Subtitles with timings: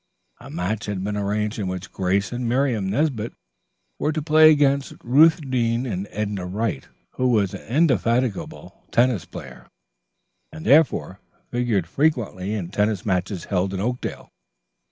[0.39, 3.33] A match had been arranged in which Grace and Miriam Nesbit
[3.99, 9.67] were to play against Ruth Deane and Edna Wright, who was an indefatigable tennis player,
[10.51, 11.19] and therefore
[11.51, 14.31] figured frequently in tennis matches held in Oakdale.